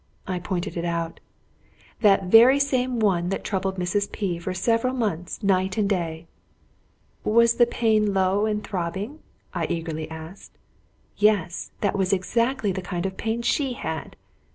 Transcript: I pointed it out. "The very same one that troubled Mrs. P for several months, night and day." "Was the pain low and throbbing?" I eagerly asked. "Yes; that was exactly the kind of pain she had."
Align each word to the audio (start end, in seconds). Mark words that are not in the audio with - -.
I 0.25 0.39
pointed 0.39 0.77
it 0.77 0.83
out. 0.83 1.19
"The 1.99 2.21
very 2.23 2.57
same 2.57 2.99
one 2.99 3.29
that 3.29 3.43
troubled 3.43 3.77
Mrs. 3.77 4.11
P 4.11 4.39
for 4.39 4.51
several 4.51 4.95
months, 4.95 5.43
night 5.43 5.77
and 5.77 5.87
day." 5.87 6.25
"Was 7.23 7.57
the 7.57 7.67
pain 7.67 8.11
low 8.11 8.47
and 8.47 8.63
throbbing?" 8.63 9.19
I 9.53 9.67
eagerly 9.69 10.09
asked. 10.09 10.57
"Yes; 11.17 11.69
that 11.81 11.95
was 11.95 12.13
exactly 12.13 12.71
the 12.71 12.81
kind 12.81 13.05
of 13.05 13.15
pain 13.15 13.43
she 13.43 13.73
had." 13.73 14.15